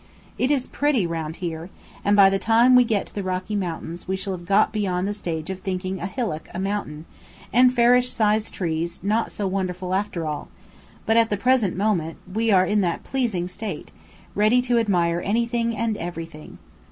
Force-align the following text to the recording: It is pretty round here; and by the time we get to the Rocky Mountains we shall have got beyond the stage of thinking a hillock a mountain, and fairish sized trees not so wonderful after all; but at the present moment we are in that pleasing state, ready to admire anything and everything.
It 0.39 0.49
is 0.49 0.65
pretty 0.65 1.05
round 1.05 1.35
here; 1.35 1.69
and 2.03 2.15
by 2.15 2.31
the 2.31 2.39
time 2.39 2.75
we 2.75 2.83
get 2.83 3.05
to 3.05 3.13
the 3.13 3.21
Rocky 3.21 3.55
Mountains 3.55 4.07
we 4.07 4.15
shall 4.15 4.33
have 4.33 4.47
got 4.47 4.73
beyond 4.73 5.07
the 5.07 5.13
stage 5.13 5.51
of 5.51 5.59
thinking 5.59 5.99
a 6.01 6.07
hillock 6.07 6.49
a 6.55 6.57
mountain, 6.57 7.05
and 7.53 7.71
fairish 7.71 8.09
sized 8.11 8.51
trees 8.51 8.99
not 9.03 9.31
so 9.31 9.45
wonderful 9.45 9.93
after 9.93 10.25
all; 10.25 10.47
but 11.05 11.17
at 11.17 11.29
the 11.29 11.37
present 11.37 11.77
moment 11.77 12.17
we 12.33 12.51
are 12.51 12.65
in 12.65 12.81
that 12.81 13.03
pleasing 13.03 13.47
state, 13.47 13.91
ready 14.33 14.59
to 14.63 14.79
admire 14.79 15.21
anything 15.23 15.77
and 15.77 15.95
everything. 15.97 16.57